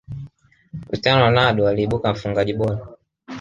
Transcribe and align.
cristiano 0.87 1.21
ronaldo 1.21 1.67
aliibuka 1.67 2.11
mfungaji 2.13 2.53
bora 2.53 2.87